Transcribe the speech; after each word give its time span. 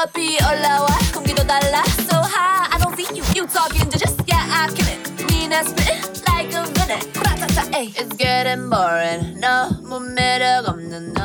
높이 0.00 0.38
올라와 0.42 0.86
공기도 1.12 1.46
달라 1.46 1.82
so 2.08 2.18
high 2.22 2.68
I 2.72 2.78
don't 2.78 2.94
see 2.96 3.06
you 3.14 3.24
you 3.34 3.46
talking 3.46 3.88
to 3.90 3.98
just 3.98 4.22
yeah 4.26 4.42
I 4.48 4.68
kill 4.74 4.88
it 4.88 5.00
니나 5.26 5.62
spit 5.62 6.22
like 6.28 6.52
a 6.54 6.64
villain 6.72 7.00
프라타타 7.12 7.76
ay 7.76 7.92
It's 7.96 8.16
getting 8.16 8.70
boring 8.70 9.40
너무 9.40 10.00
매력 10.00 10.68
없는 10.68 11.12
너 11.14 11.22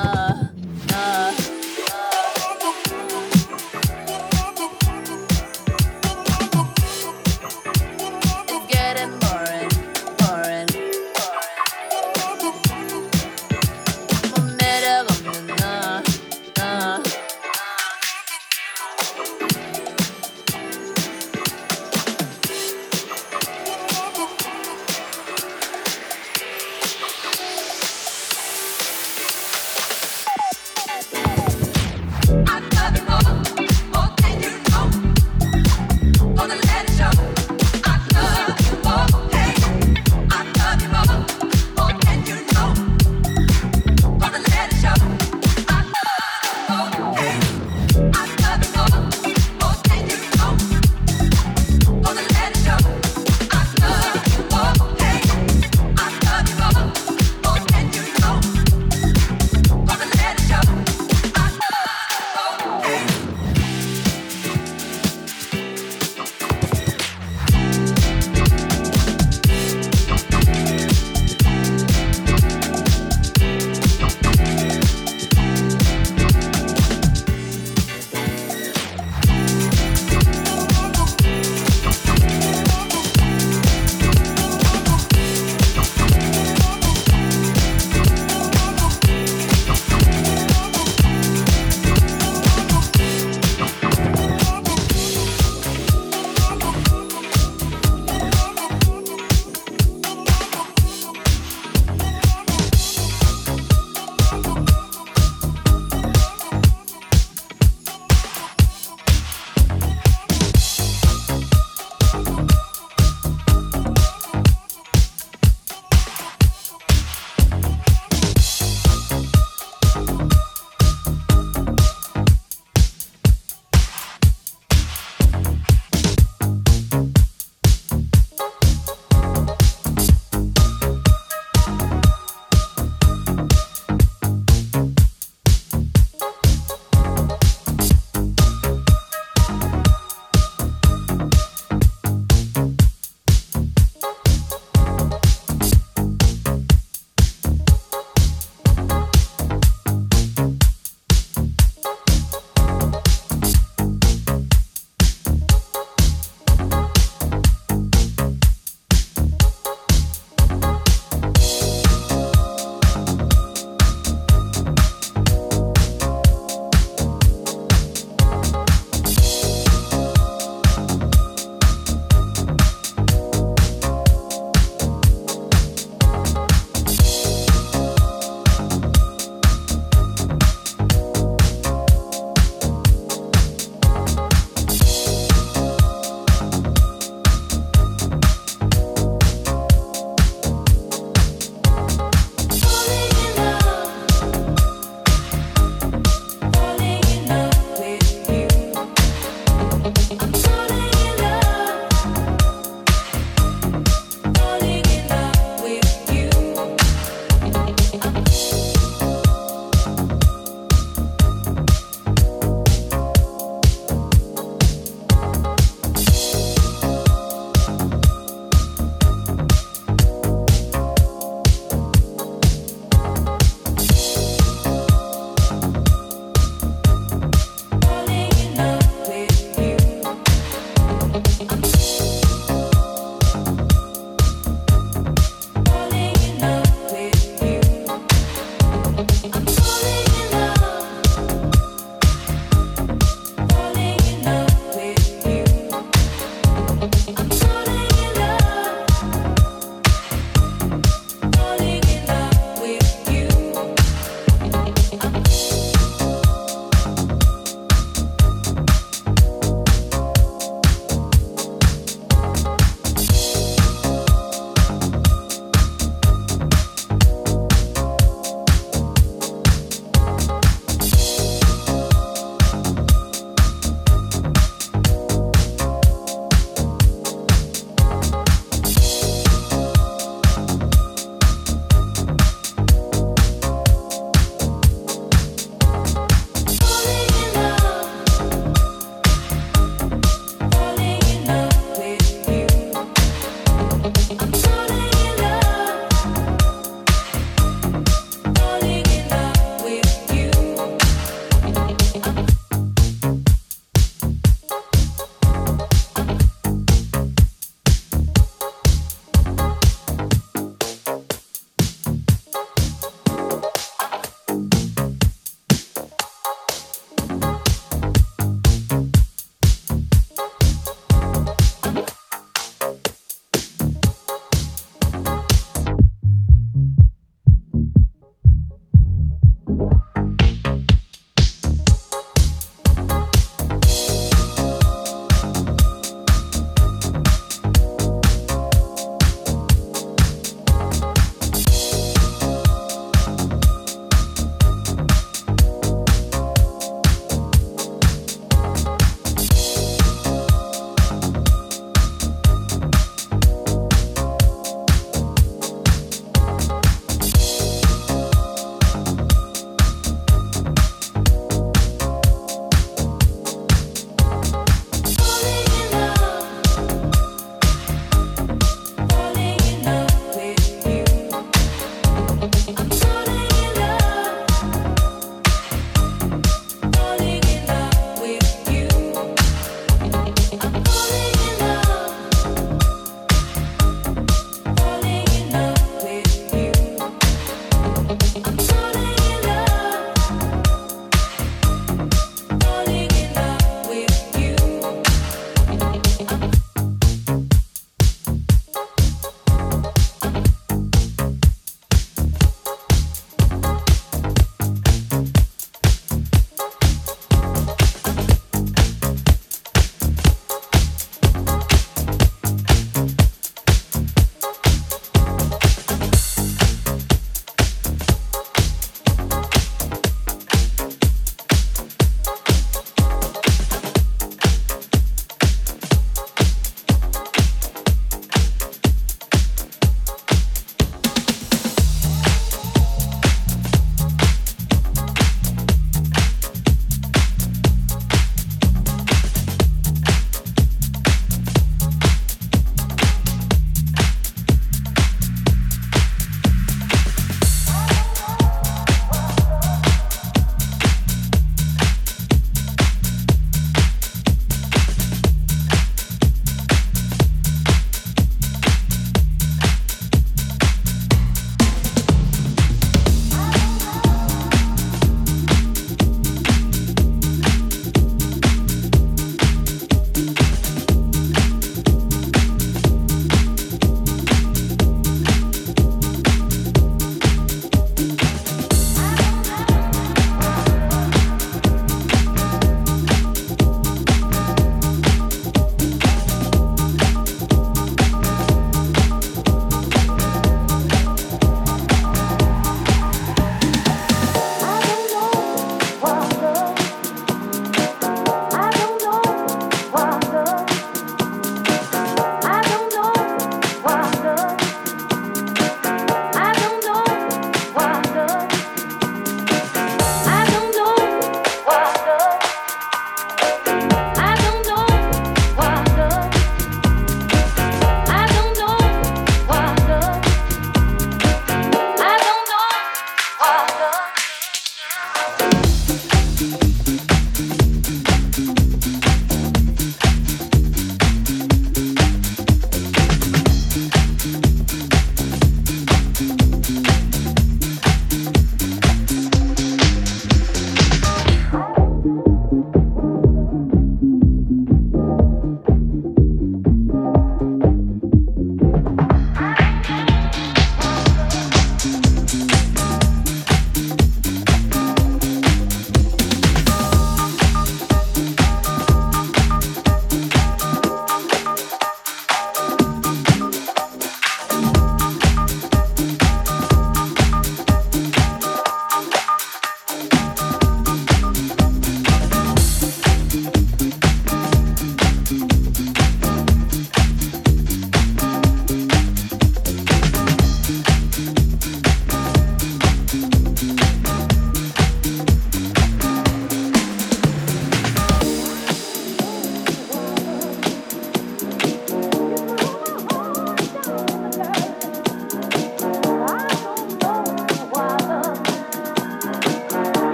너. 0.87 1.44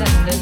that 0.00 0.30
the 0.30 0.39